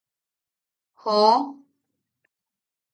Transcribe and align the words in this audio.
¡joo!. 1.01 1.39